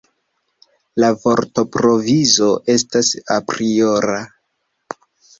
La 1.01 1.09
vortprovizo 1.25 2.47
estas 2.75 3.11
apriora. 3.35 4.17